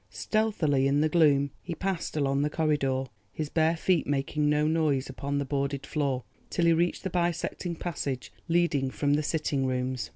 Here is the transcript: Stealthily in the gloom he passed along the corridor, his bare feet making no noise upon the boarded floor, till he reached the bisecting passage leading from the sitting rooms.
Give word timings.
Stealthily 0.09 0.87
in 0.87 1.01
the 1.01 1.09
gloom 1.09 1.51
he 1.61 1.75
passed 1.75 2.17
along 2.17 2.41
the 2.41 2.49
corridor, 2.49 3.03
his 3.31 3.49
bare 3.49 3.77
feet 3.77 4.07
making 4.07 4.49
no 4.49 4.65
noise 4.65 5.11
upon 5.11 5.37
the 5.37 5.45
boarded 5.45 5.85
floor, 5.85 6.23
till 6.49 6.65
he 6.65 6.73
reached 6.73 7.03
the 7.03 7.09
bisecting 7.11 7.75
passage 7.75 8.33
leading 8.47 8.89
from 8.89 9.13
the 9.13 9.21
sitting 9.21 9.63
rooms. 9.67 10.09